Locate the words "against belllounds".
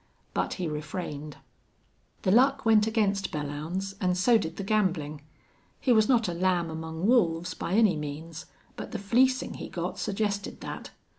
2.87-3.93